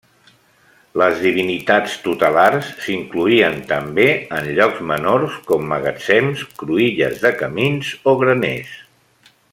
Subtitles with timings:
[1.01, 4.07] Les divinitats tutelars s'incloïen també
[4.39, 8.77] en llocs menors, com magatzems, cruïlles de camins o graners.